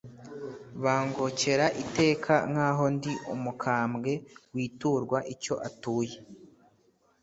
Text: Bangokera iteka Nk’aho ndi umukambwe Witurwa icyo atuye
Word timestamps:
Bangokera 0.83 1.65
iteka 1.83 2.33
Nk’aho 2.49 2.83
ndi 2.95 3.13
umukambwe 3.33 4.11
Witurwa 4.53 5.17
icyo 5.33 5.53
atuye 5.67 6.15